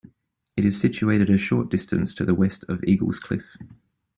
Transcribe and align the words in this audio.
It 0.57 0.65
is 0.65 0.79
situated 0.81 1.29
a 1.29 1.37
short 1.37 1.69
distance 1.69 2.15
to 2.15 2.25
the 2.25 2.33
west 2.33 2.65
of 2.67 2.79
Eaglescliffe. 2.79 3.55